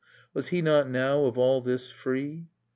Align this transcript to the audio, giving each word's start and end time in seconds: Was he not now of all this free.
Was 0.33 0.47
he 0.47 0.63
not 0.63 0.89
now 0.89 1.25
of 1.25 1.37
all 1.37 1.61
this 1.61 1.91
free. 1.91 2.47